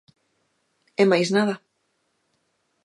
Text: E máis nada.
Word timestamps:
E 1.01 1.03
máis 1.11 1.29
nada. 1.37 1.55